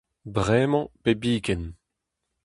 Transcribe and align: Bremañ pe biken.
Bremañ 0.33 0.85
pe 1.01 1.11
biken. 1.21 1.63